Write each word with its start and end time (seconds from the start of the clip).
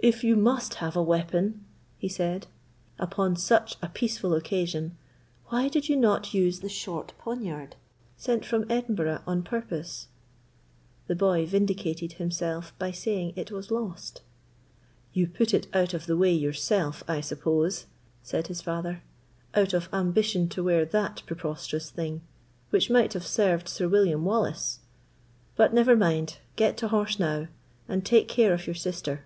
"If 0.00 0.22
you 0.22 0.36
must 0.36 0.74
have 0.74 0.94
a 0.94 1.02
weapon," 1.02 1.64
he 1.98 2.08
said, 2.08 2.46
"upon 3.00 3.34
such 3.34 3.74
a 3.82 3.88
peaceful 3.88 4.32
occasion, 4.32 4.96
why 5.48 5.68
did 5.68 5.88
you 5.88 5.96
not 5.96 6.32
use 6.32 6.60
the 6.60 6.68
short 6.68 7.14
poniard 7.18 7.74
sent 8.16 8.44
from 8.44 8.64
Edinburgh 8.70 9.22
on 9.26 9.42
purpose?" 9.42 10.06
The 11.08 11.16
boy 11.16 11.44
vindicated 11.46 12.12
himself 12.14 12.72
by 12.78 12.92
saying 12.92 13.32
it 13.34 13.50
was 13.50 13.72
lost. 13.72 14.22
"You 15.12 15.26
put 15.26 15.52
it 15.52 15.66
out 15.74 15.94
of 15.94 16.06
the 16.06 16.16
way 16.16 16.32
yourself, 16.32 17.02
I 17.08 17.20
suppose," 17.20 17.86
said 18.22 18.46
his 18.46 18.62
father, 18.62 19.02
"out 19.52 19.74
of 19.74 19.88
ambition 19.92 20.48
to 20.50 20.62
wear 20.62 20.84
that 20.84 21.24
preposterous 21.26 21.90
thing, 21.90 22.20
which 22.70 22.88
might 22.88 23.14
have 23.14 23.26
served 23.26 23.68
Sir 23.68 23.88
William 23.88 24.24
Wallace. 24.24 24.78
But 25.56 25.74
never 25.74 25.96
mind, 25.96 26.38
get 26.54 26.76
to 26.78 26.88
horse 26.88 27.18
now, 27.18 27.48
and 27.88 28.06
take 28.06 28.28
care 28.28 28.54
of 28.54 28.64
your 28.64 28.76
sister." 28.76 29.24